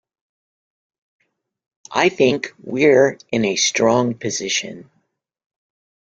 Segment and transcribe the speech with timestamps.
[1.91, 4.89] I think we’re in a strong position